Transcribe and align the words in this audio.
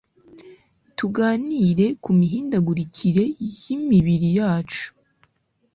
tuganire 0.97 1.87
ku 2.03 2.09
mihindagurikire 2.19 3.23
y'imibiri 3.61 4.29
yacu 4.39 4.87